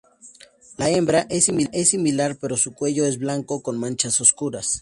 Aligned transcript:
La 0.77 0.89
hembra 0.89 1.27
es 1.29 1.45
similar, 1.45 2.35
pero 2.41 2.57
su 2.57 2.73
cuello 2.73 3.05
es 3.05 3.19
blanco 3.19 3.61
con 3.61 3.77
manchas 3.79 4.19
oscuras. 4.19 4.79